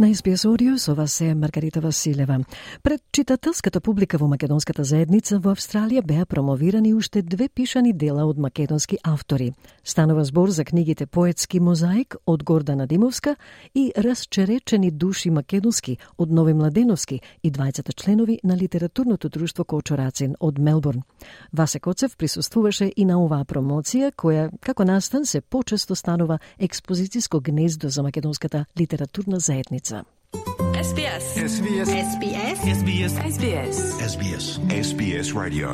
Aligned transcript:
На 0.00 0.06
SBS 0.06 0.48
Одио 0.48 0.78
со 0.78 0.94
вас 0.94 1.20
е 1.20 1.34
Маргарита 1.34 1.80
Василева. 1.80 2.44
Пред 2.82 3.02
читателската 3.12 3.80
публика 3.80 4.18
во 4.18 4.28
македонската 4.28 4.84
заедница 4.84 5.38
во 5.38 5.52
Австралија 5.52 6.00
беа 6.00 6.24
промовирани 6.24 6.94
уште 6.94 7.20
две 7.22 7.48
пишани 7.48 7.92
дела 7.92 8.24
од 8.24 8.38
македонски 8.38 8.96
автори. 9.04 9.52
Станува 9.84 10.24
збор 10.24 10.48
за 10.48 10.64
книгите 10.64 11.06
Поетски 11.06 11.60
мозаик 11.60 12.16
од 12.26 12.44
Гордана 12.44 12.86
Димовска 12.86 13.36
и 13.74 13.92
Расчеречени 13.96 14.90
души 14.90 15.30
македонски 15.30 15.98
од 16.18 16.30
Нови 16.30 16.54
Младеновски 16.54 17.20
и 17.42 17.52
двајцата 17.52 17.92
членови 17.92 18.38
на 18.44 18.56
литературното 18.56 19.28
друштво 19.28 19.64
Кочорацин 19.64 20.34
од 20.40 20.58
Мелбурн. 20.58 21.02
Васе 21.52 21.80
Коцев 21.80 22.16
присуствуваше 22.16 22.92
и 22.96 23.04
на 23.04 23.20
оваа 23.20 23.44
промоција 23.44 24.12
која 24.16 24.48
како 24.60 24.84
настан 24.84 25.26
се 25.26 25.40
почесто 25.40 25.94
станува 25.94 26.38
експозицијско 26.58 27.42
гнездо 27.42 27.88
за 27.88 28.02
македонската 28.02 28.64
литературна 28.80 29.38
заедница. 29.40 29.89
SBS. 29.90 31.24
SBS. 31.52 31.88
SBS. 31.88 32.58
SBS. 32.80 33.12
SBS. 33.34 33.76
SBS. 34.12 34.44
SBS 34.86 35.28
Radio. 35.34 35.68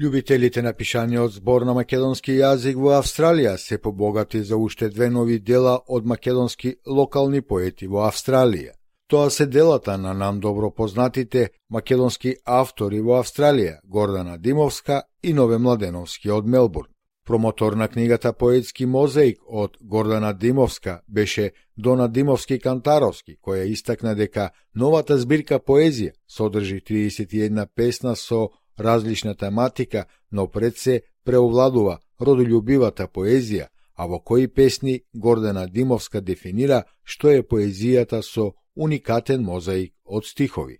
Љубителите 0.00 0.62
на 0.62 0.72
пишаниот 0.72 1.32
збор 1.32 1.62
на 1.62 1.74
македонски 1.74 2.32
јазик 2.32 2.76
во 2.76 2.90
Австралија 3.00 3.56
се 3.56 3.78
побогати 3.78 4.42
за 4.42 4.56
уште 4.56 4.88
две 4.88 5.10
нови 5.10 5.38
дела 5.38 5.80
од 5.88 6.06
македонски 6.06 6.76
локални 6.86 7.40
поети 7.42 7.86
во 7.86 8.04
Австралија. 8.08 8.72
Тоа 9.06 9.30
се 9.30 9.46
делата 9.46 9.98
на 9.98 10.14
нам 10.14 10.40
добро 10.40 10.70
познатите 10.70 11.50
македонски 11.70 12.36
автори 12.44 13.00
во 13.00 13.22
Австралија, 13.22 13.78
Гордана 13.84 14.38
Димовска 14.38 15.02
и 15.22 15.32
Нове 15.32 15.58
Младеновски 15.58 16.30
од 16.30 16.46
Мелбурн. 16.46 16.95
Промотор 17.26 17.72
на 17.72 17.88
книгата 17.88 18.32
Поетски 18.32 18.86
мозаик 18.86 19.38
од 19.46 19.76
Гордана 19.82 20.32
Димовска 20.32 21.00
беше 21.08 21.50
Дона 21.76 22.08
Димовски 22.08 22.58
Кантаровски, 22.58 23.34
која 23.42 23.64
истакна 23.66 24.12
дека 24.14 24.50
новата 24.74 25.18
збирка 25.18 25.58
поезија 25.58 26.12
содржи 26.30 26.78
31 26.78 27.66
песна 27.74 28.14
со 28.16 28.50
различна 28.78 29.34
тематика, 29.34 30.04
но 30.32 30.46
пред 30.46 30.78
се 30.78 31.00
преовладува 31.24 31.98
родолюбивата 32.20 33.08
поезија, 33.08 33.66
а 33.98 34.06
во 34.06 34.20
кои 34.20 34.46
песни 34.46 35.00
Гордана 35.14 35.66
Димовска 35.66 36.20
дефинира 36.20 36.84
што 37.02 37.34
е 37.34 37.42
поезијата 37.42 38.22
со 38.22 38.52
уникатен 38.76 39.42
мозаик 39.42 39.92
од 40.04 40.30
стихови. 40.30 40.78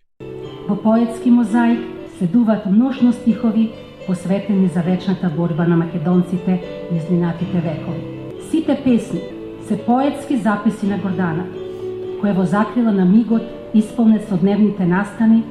Во 0.68 0.78
поетски 0.78 1.30
мозаик 1.30 1.82
се 2.18 2.26
дуват 2.26 2.66
множно 2.66 3.12
стихови 3.12 3.72
посветени 4.06 4.68
за 4.68 4.80
вечната 4.80 5.30
борба 5.36 5.64
на 5.64 5.76
македонците 5.76 6.62
низ 6.92 7.10
минатите 7.10 7.60
векови. 7.60 8.02
Сите 8.50 8.80
песни 8.84 9.20
се 9.68 9.78
поетски 9.78 10.36
записи 10.36 10.86
на 10.86 10.98
Гордана, 10.98 11.44
која 12.22 12.34
во 12.36 12.44
закрила 12.44 12.92
на 12.92 13.04
мигот 13.04 13.42
исполнет 13.74 14.28
со 14.28 14.36
дневните 14.36 14.86
настани 14.86 15.42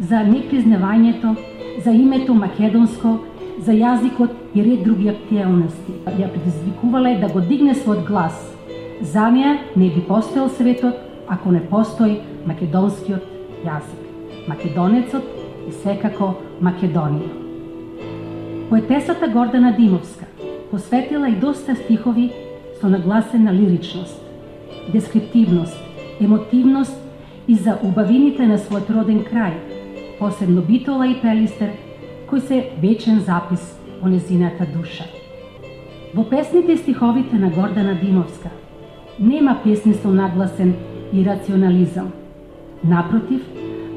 за 0.00 0.22
непризнавањето, 0.24 1.36
за 1.84 1.90
името 1.90 2.34
македонско, 2.34 3.18
за 3.60 3.72
јазикот 3.72 4.30
и 4.54 4.64
ред 4.64 4.84
други 4.84 5.08
актуелности. 5.08 5.92
Ја 6.06 6.30
предизвикувале 6.32 7.16
да 7.20 7.28
го 7.28 7.40
дигне 7.40 7.74
својот 7.74 8.06
глас. 8.06 8.36
За 9.00 9.30
неа 9.30 9.58
не 9.76 9.90
би 9.90 10.00
постоел 10.08 10.48
светот 10.48 10.94
ако 11.28 11.52
не 11.52 11.60
постои 11.60 12.20
македонскиот 12.46 13.24
јазик. 13.64 14.02
Македонецот 14.48 15.24
и 15.68 15.72
секако 15.72 16.34
Македонија. 16.62 17.45
Поетесата 18.68 19.28
Гордана 19.28 19.76
Димовска 19.78 20.24
посветила 20.70 21.28
и 21.28 21.32
доста 21.32 21.76
стихови 21.76 22.30
со 22.80 22.88
нагласена 22.88 23.54
лиричност, 23.54 24.22
дескриптивност, 24.92 25.76
емотивност 26.20 27.02
и 27.48 27.54
за 27.54 27.78
убавините 27.82 28.46
на 28.46 28.58
својот 28.58 28.90
роден 28.90 29.22
крај, 29.22 29.54
посебно 30.18 30.62
Битола 30.66 31.06
и 31.06 31.14
Пелистер, 31.22 31.78
кој 32.26 32.38
се 32.42 32.58
вечен 32.82 33.20
запис 33.20 33.78
о 34.02 34.08
незината 34.08 34.66
душа. 34.66 35.06
Во 36.14 36.26
песните 36.26 36.72
и 36.72 36.76
стиховите 36.76 37.38
на 37.38 37.50
Гордана 37.50 37.94
Димовска 37.94 38.50
нема 39.20 39.60
песни 39.62 39.94
со 39.94 40.10
нагласен 40.10 40.74
и 41.12 41.22
рационализам. 41.22 42.10
Напротив, 42.82 43.46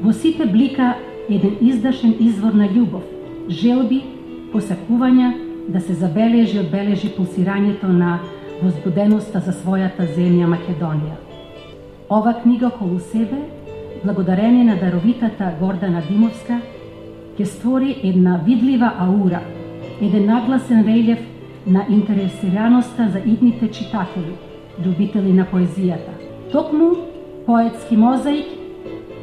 во 0.02 0.12
сите 0.12 0.46
блика 0.46 0.94
еден 1.28 1.58
издашен 1.60 2.14
извор 2.20 2.52
на 2.52 2.68
љубов, 2.70 3.02
желби 3.48 4.19
посакувања 4.52 5.32
да 5.68 5.80
се 5.80 5.94
забележи 5.94 6.56
и 6.56 6.60
одбележи 6.60 7.12
пулсирањето 7.16 7.88
на 7.88 8.18
возбуденоста 8.62 9.40
за 9.40 9.52
својата 9.52 10.06
земја 10.16 10.48
Македонија. 10.50 11.16
Ова 12.10 12.34
книга 12.42 12.66
околу 12.66 12.98
себе, 12.98 13.38
благодарение 14.04 14.64
на 14.64 14.76
даровитата 14.76 15.52
Гордана 15.60 16.02
Димовска, 16.08 16.60
ќе 17.38 17.44
створи 17.44 17.96
една 18.02 18.40
видлива 18.46 18.92
аура, 18.98 19.40
еден 20.00 20.26
нагласен 20.26 20.84
релјеф 20.84 21.20
на 21.66 21.84
интересираноста 21.88 23.08
за 23.12 23.18
идните 23.18 23.70
читатели, 23.70 24.34
любители 24.84 25.32
на 25.32 25.46
поезијата. 25.52 26.16
Токму 26.52 26.90
поетски 27.46 27.96
мозаик, 27.96 28.46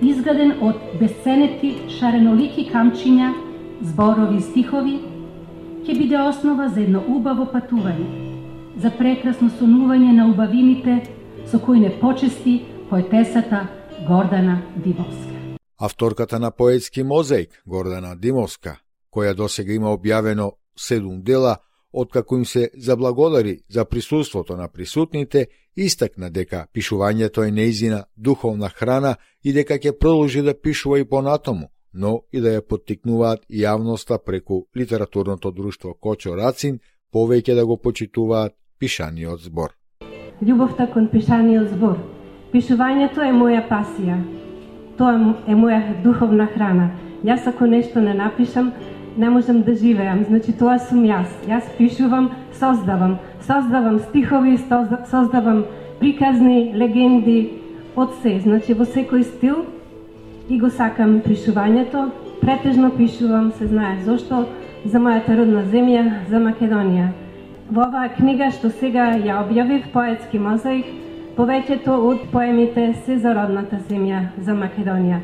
изграден 0.01 0.53
од 0.61 0.79
бесценети 0.99 1.75
шаренолики 1.99 2.69
камчиња, 2.71 3.33
зборови 3.81 4.37
и 4.37 4.41
стихови, 4.41 4.97
ќе 5.87 5.93
биде 5.95 6.17
основа 6.19 6.65
за 6.67 6.81
едно 6.83 6.99
убаво 7.07 7.45
патување, 7.47 8.07
за 8.83 8.89
прекрасно 8.91 9.47
сонување 9.55 10.11
на 10.17 10.25
убавините 10.27 10.97
со 11.47 11.59
кои 11.63 11.79
не 11.79 11.93
почести 12.01 12.55
поетесата 12.89 13.61
Гордана 14.07 14.57
Димовска. 14.75 15.31
Авторката 15.79 16.39
на 16.39 16.51
поетски 16.51 17.03
мозаик, 17.03 17.61
Гордана 17.65 18.17
Димовска, 18.19 18.75
која 19.15 19.31
досега 19.33 19.73
има 19.73 19.93
објавено 19.95 20.51
седум 20.75 21.21
дела, 21.23 21.55
откако 21.93 22.35
им 22.35 22.45
се 22.45 22.69
заблагодари 22.77 23.59
за 23.69 23.85
присуството 23.85 24.57
на 24.57 24.67
присутните, 24.67 25.47
истакна 25.77 26.29
дека 26.29 26.67
пишувањето 26.73 27.47
е 27.47 27.51
неизина 27.51 28.03
духовна 28.17 28.69
храна 28.69 29.15
и 29.43 29.53
дека 29.53 29.79
ќе 29.79 29.95
продолжи 29.97 30.41
да 30.41 30.59
пишува 30.61 30.99
и 30.99 31.07
понатаму, 31.07 31.71
но 31.93 32.21
и 32.31 32.41
да 32.41 32.57
ја 32.57 32.61
поттикнуваат 32.61 33.45
јавноста 33.49 34.17
преку 34.25 34.65
литературното 34.75 35.51
друштво 35.51 35.93
Кочо 35.93 36.35
Рацин 36.35 36.79
повеќе 37.13 37.55
да 37.55 37.65
го 37.65 37.77
почитуваат 37.77 38.53
пишаниот 38.79 39.41
збор. 39.41 39.73
Љубовта 40.41 40.87
кон 40.93 41.07
пишаниот 41.09 41.69
збор. 41.73 41.97
Пишувањето 42.53 43.23
е 43.25 43.33
моја 43.33 43.63
пасија. 43.69 44.19
Тоа 44.97 45.35
е 45.47 45.55
моја 45.55 46.01
духовна 46.03 46.47
храна. 46.53 46.91
Јас 47.25 47.47
ако 47.49 47.65
нешто 47.65 48.01
не 48.01 48.13
напишам, 48.13 48.71
не 49.17 49.29
можам 49.29 49.63
да 49.63 49.73
живеам. 49.73 50.23
Значи 50.23 50.53
тоа 50.53 50.77
сум 50.79 51.03
јас. 51.05 51.27
Јас 51.47 51.65
пишувам, 51.77 52.29
создавам. 52.53 53.17
Создавам 53.41 53.99
стихови, 53.99 54.57
создавам 55.09 55.65
приказни, 55.99 56.73
легенди, 56.75 57.49
од 57.95 58.13
се. 58.21 58.39
Значи 58.39 58.73
во 58.73 58.85
секој 58.85 59.23
стил 59.25 59.65
и 60.49 60.59
го 60.59 60.69
сакам 60.69 61.19
пишувањето. 61.21 62.09
Претежно 62.41 62.91
пишувам, 62.97 63.51
се 63.51 63.67
знае 63.67 64.03
зошто, 64.05 64.45
за 64.85 64.99
мојата 64.99 65.35
родна 65.35 65.63
земја, 65.67 66.03
за 66.29 66.39
Македонија. 66.39 67.07
Во 67.71 67.83
оваа 67.87 68.09
книга 68.15 68.47
што 68.51 68.69
сега 68.69 69.09
ја 69.17 69.41
објавив, 69.43 69.89
поетски 69.93 70.39
мозаик, 70.39 70.85
повеќето 71.37 71.97
од 72.09 72.29
поемите 72.31 72.93
се 73.05 73.17
за 73.17 73.33
родната 73.35 73.79
земја, 73.89 74.21
за 74.37 74.55
Македонија. 74.55 75.19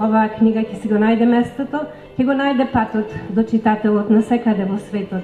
Оваа 0.00 0.30
книга 0.38 0.62
ќе 0.62 0.80
си 0.80 0.88
го 0.88 1.00
најде 1.02 1.26
местото, 1.28 1.82
ќе 2.16 2.24
го 2.24 2.32
најде 2.38 2.68
патот 2.72 3.12
до 3.30 3.42
читателот 3.42 4.10
на 4.10 4.22
секаде 4.22 4.64
во 4.64 4.78
светот. 4.78 5.22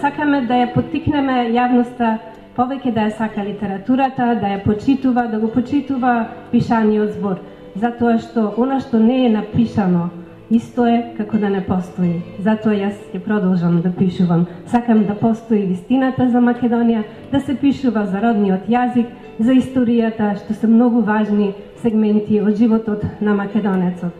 Сакаме 0.00 0.42
да 0.46 0.58
ја 0.64 0.72
поттикнеме 0.74 1.52
јавноста 1.54 2.18
повеќе 2.56 2.92
да 2.94 3.06
ја 3.06 3.14
сака 3.18 3.44
литературата, 3.44 4.34
да 4.40 4.56
ја 4.56 4.64
почитува, 4.64 5.28
да 5.30 5.38
го 5.38 5.48
почитува 5.54 6.26
пишаниот 6.50 7.14
збор 7.14 7.38
затоа 7.80 8.18
што 8.18 8.54
она 8.56 8.80
што 8.80 8.98
не 8.98 9.26
е 9.26 9.30
напишано, 9.30 10.10
исто 10.50 10.86
е 10.86 11.14
како 11.16 11.38
да 11.38 11.48
не 11.48 11.60
постои. 11.64 12.22
Затоа 12.44 12.74
јас 12.74 12.96
ќе 13.12 13.20
продолжам 13.24 13.80
да 13.82 13.92
пишувам. 13.92 14.46
Сакам 14.66 15.04
да 15.06 15.14
постои 15.14 15.66
вистината 15.66 16.28
за 16.28 16.38
Македонија, 16.38 17.04
да 17.32 17.40
се 17.40 17.54
пишува 17.54 18.06
за 18.06 18.22
родниот 18.24 18.68
јазик, 18.68 19.12
за 19.38 19.52
историјата, 19.52 20.34
што 20.40 20.54
се 20.54 20.66
многу 20.66 21.02
важни 21.02 21.54
сегменти 21.82 22.40
од 22.40 22.56
животот 22.56 23.04
на 23.20 23.34
македонецот. 23.34 24.12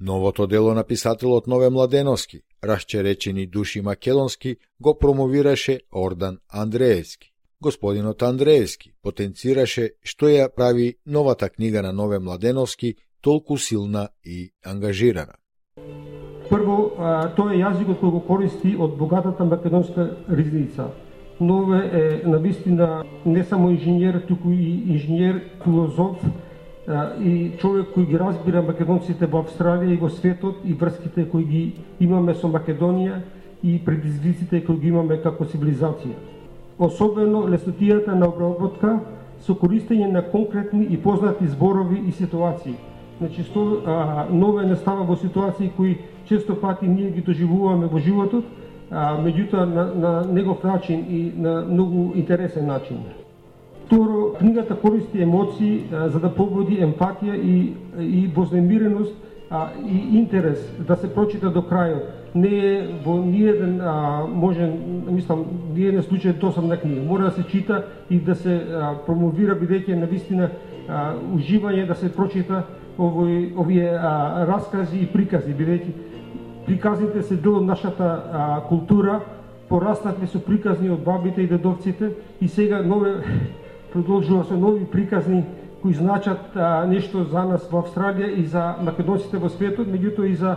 Новото 0.00 0.46
дело 0.46 0.74
на 0.74 0.84
писателот 0.84 1.46
Нове 1.46 1.70
Младеновски, 1.70 2.40
Расчеречени 2.64 3.46
души 3.46 3.80
македонски, 3.80 4.56
го 4.80 4.98
промовираше 4.98 5.80
Ордан 5.92 6.38
Андреевски. 6.48 7.33
Господинот 7.64 8.22
Андреевски 8.22 8.90
потенцираше 9.00 9.84
што 10.04 10.28
ја 10.28 10.50
прави 10.52 10.96
новата 11.06 11.48
книга 11.48 11.82
на 11.82 11.92
Нове 11.92 12.18
Младеновски, 12.18 12.96
толку 13.22 13.56
силна 13.56 14.08
и 14.24 14.50
ангажирана. 14.64 15.38
Прво, 16.50 16.76
тоа 17.36 17.54
е 17.54 17.62
јазикот 17.62 18.02
кој 18.02 18.12
го 18.12 18.20
користи 18.26 18.74
од 18.76 18.98
богатата 19.00 19.46
македонска 19.48 20.04
ризница. 20.28 20.90
Нове 21.40 21.78
е 22.00 22.02
навистина 22.28 23.04
не 23.24 23.44
само 23.44 23.70
инженер, 23.70 24.20
туку 24.28 24.52
и 24.52 24.84
инженер, 24.96 25.40
филозоф 25.64 26.20
и 27.24 27.56
човек 27.60 27.96
кој 27.96 28.10
ги 28.12 28.20
разбира 28.20 28.62
македонците 28.62 29.24
во 29.24 29.40
Австралија 29.46 29.96
и 29.96 30.00
во 30.04 30.12
светот 30.12 30.60
и 30.68 30.76
врските 30.76 31.24
кои 31.32 31.48
ги 31.48 31.64
имаме 32.00 32.34
со 32.34 32.52
Македонија 32.52 33.22
и 33.62 33.80
предизвиците 33.84 34.60
кои 34.66 34.76
ги 34.84 34.92
имаме 34.92 35.16
како 35.24 35.48
цивилизација. 35.48 36.34
Особено 36.78 37.46
леснотијата 37.46 38.14
на 38.14 38.26
обработка 38.28 38.98
со 39.46 39.54
користење 39.54 40.10
на 40.10 40.22
конкретни 40.22 40.86
и 40.90 40.96
познати 40.96 41.46
зборови 41.46 42.02
и 42.08 42.12
ситуации. 42.12 42.74
Значи, 43.18 43.44
што 43.46 43.82
а, 43.86 44.26
нове 44.30 44.66
не 44.66 44.76
става 44.76 45.04
во 45.04 45.16
ситуации 45.16 45.70
кои 45.76 45.98
често 46.28 46.54
пати 46.54 46.88
ние 46.88 47.10
ги 47.10 47.20
доживуваме 47.20 47.86
во 47.86 47.98
животот, 47.98 48.44
а, 48.90 49.14
меѓутоа 49.22 49.64
на, 49.64 49.84
на 49.94 50.24
негов 50.32 50.64
начин 50.64 51.04
и 51.08 51.32
на 51.36 51.62
многу 51.62 52.12
интересен 52.14 52.66
начин. 52.66 52.98
Второ, 53.86 54.34
книгата 54.38 54.74
користи 54.74 55.22
емоции 55.22 55.84
а, 55.92 56.08
за 56.08 56.20
да 56.20 56.34
побуди 56.34 56.80
емпатија 56.82 57.38
и, 57.38 57.74
и 58.00 58.26
вознемиреност 58.34 59.14
а, 59.50 59.68
и 59.86 60.18
интерес 60.18 60.58
да 60.88 60.96
се 60.96 61.14
прочита 61.14 61.50
до 61.50 61.62
крајот. 61.62 62.23
Не 62.34 62.48
е 62.48 62.86
во 63.04 63.20
ниеден 63.22 63.80
а, 63.80 64.26
може, 64.26 64.66
мислам, 65.06 65.44
ниеден 65.74 66.02
случај 66.02 66.38
досадна 66.38 66.76
книга. 66.76 67.02
Мора 67.06 67.30
да 67.30 67.30
се 67.30 67.44
чита 67.46 67.84
и 68.10 68.18
да 68.18 68.34
се 68.34 68.56
а, 68.56 68.94
промовира 69.06 69.54
бидејќи 69.54 69.94
на 69.94 70.06
вистина 70.06 70.48
а, 70.88 71.14
уживање 71.34 71.86
да 71.86 71.94
се 71.94 72.10
прочита 72.10 72.64
овој, 72.98 73.54
овие 73.56 73.94
а, 73.94 74.46
раскази 74.50 74.98
и 74.98 75.06
прикази, 75.06 75.54
бидејќи 75.54 75.94
приказните 76.66 77.22
се 77.22 77.36
дел 77.36 77.60
од 77.60 77.66
нашата 77.66 78.04
а, 78.04 78.60
култура, 78.68 79.20
пораснавме 79.68 80.26
со 80.26 80.40
приказни 80.40 80.90
од 80.90 81.04
бабите 81.04 81.42
и 81.42 81.48
дедовците 81.48 82.14
и 82.40 82.48
сега 82.48 82.82
нове 82.82 83.20
продолжува 83.92 84.44
со 84.44 84.56
нови 84.56 84.84
приказни 84.84 85.44
кои 85.82 85.94
значат 85.94 86.56
а, 86.56 86.86
нешто 86.86 87.24
за 87.24 87.44
нас 87.44 87.68
во 87.70 87.82
Австралија 87.82 88.30
и 88.40 88.46
за 88.48 88.76
македонците 88.80 89.36
во 89.36 89.50
светот, 89.52 89.86
меѓутоа 89.86 90.30
и 90.30 90.34
за 90.34 90.56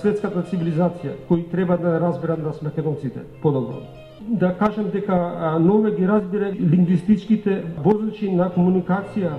светската 0.00 0.42
цивилизација, 0.42 1.16
кои 1.28 1.46
треба 1.50 1.76
да 1.78 2.00
разберат 2.00 2.42
нас 2.44 2.62
македонците 2.62 3.20
подобро. 3.42 3.82
Да 4.20 4.54
кажем 4.54 4.90
дека 4.92 5.58
нове 5.60 5.94
ги 5.94 6.08
разбира 6.08 6.52
лингвистичките 6.52 7.62
возачи 7.84 8.30
на 8.30 8.50
комуникација. 8.50 9.32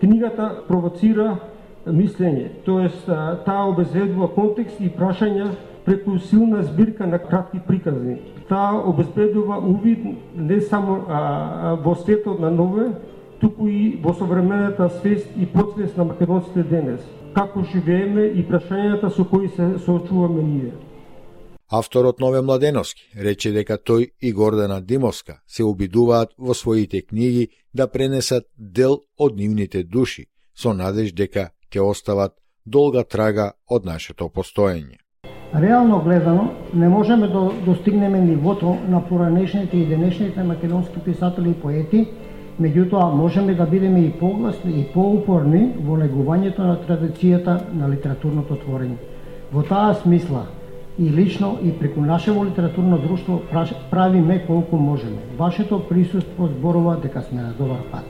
Книгата 0.00 0.62
провоцира 0.68 1.36
мислење, 1.86 2.48
тоест 2.64 3.06
таа 3.44 3.66
обезбедува 3.68 4.28
контекст 4.34 4.80
и 4.80 4.88
прашања 4.88 5.50
преку 5.84 6.18
силна 6.18 6.62
збирка 6.62 7.06
на 7.06 7.18
кратки 7.18 7.60
приказни. 7.66 8.18
Таа 8.48 8.82
обезбедува 8.86 9.58
увид 9.58 9.98
не 10.36 10.60
само 10.60 11.04
а, 11.08 11.76
во 11.84 11.94
светот 11.94 12.40
на 12.40 12.50
нове, 12.50 12.92
туку 13.40 13.66
и 13.66 13.98
во 14.02 14.12
современата 14.14 14.88
свест 15.00 15.26
и 15.36 15.46
подсвест 15.46 15.96
на 15.96 16.04
македонците 16.04 16.62
денес, 16.62 17.00
како 17.34 17.64
живееме 17.72 18.26
и 18.34 18.44
прашањата 18.46 19.10
со 19.14 19.24
кои 19.24 19.48
се 19.48 19.78
соочуваме 19.84 20.42
ние. 20.42 20.72
Авторот 21.72 22.20
Нове 22.20 22.40
Младеновски 22.42 23.02
рече 23.22 23.52
дека 23.54 23.76
тој 23.78 24.10
и 24.20 24.32
Гордана 24.32 24.80
Димовска 24.80 25.38
се 25.46 25.64
обидуваат 25.64 26.34
во 26.38 26.54
своите 26.54 27.02
книги 27.02 27.48
да 27.74 27.86
пренесат 27.86 28.44
дел 28.58 28.98
од 29.18 29.36
нивните 29.36 29.84
души, 29.84 30.26
со 30.54 30.72
надеж 30.74 31.12
дека 31.14 31.50
ќе 31.70 31.80
остават 31.80 32.34
долга 32.66 33.04
трага 33.04 33.52
од 33.70 33.86
нашето 33.86 34.28
постоење. 34.28 34.98
Реално 35.54 36.02
гледано, 36.02 36.50
не 36.74 36.88
можеме 36.88 37.28
да 37.28 37.50
достигнеме 37.66 38.20
нивото 38.20 38.76
на 38.88 39.08
поранешните 39.08 39.76
и 39.76 39.86
денешните 39.86 40.42
македонски 40.42 41.00
писатели 41.04 41.50
и 41.50 41.54
поети, 41.54 42.08
меѓутоа 42.58 43.14
можеме 43.14 43.54
да 43.54 43.66
бидеме 43.66 44.00
и 44.06 44.10
погласни 44.10 44.80
и 44.80 44.86
поупорни 44.94 45.72
во 45.84 45.98
легувањето 46.00 46.64
на 46.66 46.78
традицијата 46.86 47.60
на 47.72 47.88
литературното 47.88 48.58
творење. 48.64 48.96
Во 49.52 49.62
таа 49.62 49.94
смисла, 49.94 50.46
и 50.98 51.10
лично 51.10 51.58
и 51.62 51.72
преку 51.72 52.00
нашево 52.00 52.44
литературно 52.44 52.98
друштво 52.98 53.40
правиме 53.90 54.44
колку 54.46 54.76
можеме. 54.76 55.18
Вашето 55.38 55.88
присуство 55.88 56.46
зборува 56.46 56.96
дека 57.02 57.22
сме 57.22 57.42
на 57.42 57.52
добар 57.52 57.80
пат. 57.92 58.04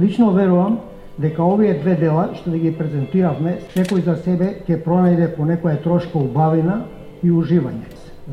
Лично 0.00 0.30
верувам 0.30 0.78
дека 1.18 1.44
овие 1.44 1.74
две 1.74 1.94
дела 1.94 2.30
што 2.34 2.50
ги 2.50 2.72
презентиравме, 2.72 3.58
секој 3.74 4.04
за 4.04 4.16
себе 4.16 4.62
ќе 4.64 4.82
пронајде 4.84 5.34
по 5.36 5.42
некоја 5.42 5.82
трошка 5.82 6.18
убавина 6.18 6.84
и 7.22 7.30
уживање. 7.30 7.84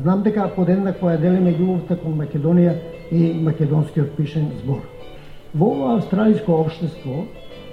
Знам 0.02 0.22
дека 0.22 0.48
подеднакво 0.56 1.10
ја 1.10 1.20
делиме 1.20 1.52
љубовта 1.52 1.96
кон 2.00 2.16
Македонија 2.20 2.76
и 3.10 3.34
македонскиот 3.42 4.16
пишен 4.16 4.52
збор. 4.62 4.95
Во 5.56 5.66
ова 5.72 5.94
австралиско 5.96 6.52
општество, 6.52 7.24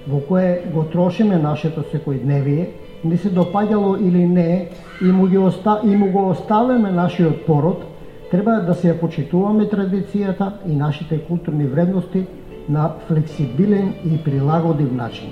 во 0.06 0.20
кое 0.28 0.62
го 0.72 0.84
трошиме 0.92 1.36
нашето 1.36 1.82
секојдневие, 1.92 2.68
не 3.04 3.16
се 3.16 3.28
допаѓало 3.28 3.98
или 4.00 4.24
не, 4.26 4.68
и 5.02 5.12
му, 5.12 5.26
ги 5.26 5.38
оста, 5.38 5.80
и 5.84 5.96
му 5.96 6.08
го 6.12 6.28
оставаме 6.30 6.90
нашиот 6.90 7.44
пород, 7.46 7.84
треба 8.30 8.62
да 8.66 8.74
се 8.74 8.94
ја 8.94 9.00
почитуваме 9.00 9.68
традицијата 9.68 10.52
и 10.66 10.76
нашите 10.76 11.18
културни 11.28 11.66
вредности, 11.66 12.24
на 12.68 12.90
флексибилен 13.08 13.94
и 14.04 14.18
прилагодив 14.24 14.92
начин. 14.92 15.28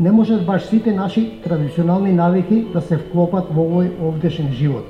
Не 0.00 0.12
можат 0.12 0.46
баш 0.46 0.62
сите 0.62 0.92
наши 0.92 1.40
традиционални 1.44 2.12
навики 2.12 2.66
да 2.72 2.80
се 2.80 2.98
вклопат 2.98 3.48
во 3.50 3.64
овој 3.64 3.88
овдешен 4.04 4.52
живот. 4.52 4.84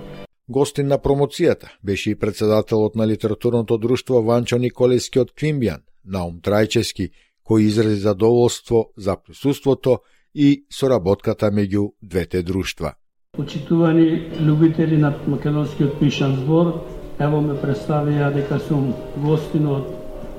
Гостин 0.48 0.86
на 0.88 0.96
промоцијата 0.98 1.68
беше 1.84 2.10
и 2.10 2.18
председателот 2.18 2.94
на 2.94 3.06
литературното 3.06 3.78
друштво 3.78 4.22
Ванчо 4.22 4.56
Николески 4.58 5.20
од 5.20 5.34
Квимбијан, 5.36 5.82
Наум 6.04 6.38
Трајчески, 6.40 7.10
кој 7.44 7.66
изрази 7.68 8.00
задоволство 8.00 8.86
за 8.96 9.16
присуството 9.16 9.98
и 10.34 10.64
соработката 10.72 11.50
меѓу 11.52 11.92
двете 12.02 12.42
друштва. 12.42 12.94
Почитувани 13.36 14.30
любители 14.40 14.96
на 14.96 15.12
македонскиот 15.26 16.00
пишан 16.00 16.36
збор, 16.40 16.72
ево 17.20 17.40
ме 17.44 17.58
представија 17.60 18.32
дека 18.32 18.58
сум 18.58 18.94
гостин 19.16 19.68
од 19.68 19.92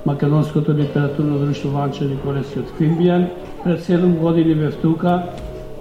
Македонското 0.06 0.74
литературно 0.74 1.38
друштво 1.46 1.70
Ванчо 1.70 2.10
Николески 2.10 2.60
од 2.60 2.74
Квимбијан. 2.80 3.30
Пред 3.64 3.86
7 3.86 4.18
години 4.18 4.56
бев 4.56 4.82
тука, 4.82 5.36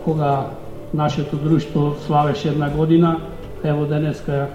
кога 0.04 0.50
нашето 0.94 1.36
друштво 1.36 1.96
славеше 2.06 2.48
една 2.48 2.70
година. 2.70 3.20
Ево 3.64 3.86
денеска 3.86 4.48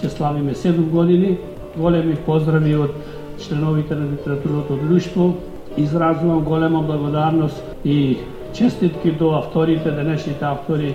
ќе 0.00 0.08
славиме 0.08 0.54
7 0.54 0.90
години. 0.90 1.38
Големи 1.76 2.16
поздрави 2.26 2.74
од 2.76 2.90
членовите 3.38 3.94
на 3.94 4.10
литературното 4.12 4.76
друштво. 4.76 5.34
Изразувам 5.76 6.44
голема 6.44 6.82
благодарност 6.82 7.62
и 7.84 8.18
честитки 8.52 9.12
до 9.12 9.30
авторите, 9.30 9.90
денешните 9.90 10.44
автори 10.44 10.94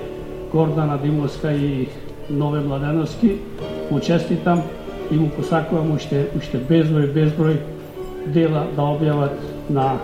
Гордана 0.51 0.98
Димовска 0.98 1.51
и 1.51 1.88
Нове 2.29 2.60
Младеновски. 2.60 3.38
Му 3.91 4.00
честитам 4.00 4.62
и 5.12 5.15
му 5.15 5.29
посакувам 5.29 5.91
уште, 5.95 6.27
уште 6.38 6.57
безброј, 6.57 7.12
безброј 7.13 7.57
дела 8.34 8.65
да 8.75 8.81
објават 8.81 9.38
на 9.69 9.98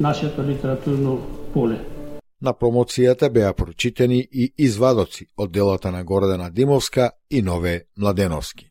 нашето 0.00 0.42
литературно 0.42 1.18
поле. 1.54 1.76
На 2.44 2.52
промоцијата 2.52 3.30
беа 3.32 3.54
прочитани 3.56 4.18
и 4.32 4.52
извадоци 4.58 5.26
од 5.36 5.52
делата 5.52 5.90
на 5.90 6.04
Гордана 6.04 6.50
Димовска 6.50 7.10
и 7.30 7.42
Нове 7.42 7.84
Младеновски. 7.96 8.68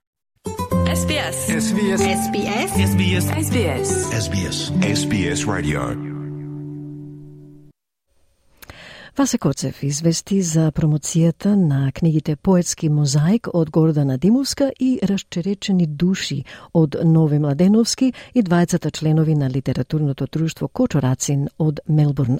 SBS. 1.01 1.37
SBS. 1.65 2.01
SBS. 2.21 2.71
SBS. 2.91 3.25
SBS. 3.45 3.89
SBS. 4.25 4.57
SBS 4.97 5.45
Radio. 5.47 5.81
Васе 9.17 9.37
Коцев 9.37 9.83
извести 9.83 10.41
за 10.41 10.71
промоцијата 10.71 11.55
на 11.55 11.91
книгите 11.91 12.35
Поетски 12.35 12.89
мозаик 12.89 13.47
од 13.53 13.69
Гордана 13.69 14.17
Димовска 14.17 14.71
и 14.79 14.99
Расчеречени 15.03 15.87
души 15.87 16.43
од 16.73 16.95
Нови 17.03 17.39
Младеновски 17.39 18.13
и 18.35 18.43
двајцата 18.43 18.91
членови 18.91 19.35
на 19.35 19.49
литературното 19.49 20.27
друштво 20.31 20.67
Кочорацин 20.67 21.47
од 21.57 21.79
Мелбурн. 21.89 22.39